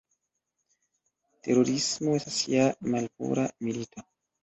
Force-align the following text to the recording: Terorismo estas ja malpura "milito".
Terorismo 1.47 2.17
estas 2.23 2.43
ja 2.57 2.67
malpura 2.93 3.51
"milito". 3.67 4.09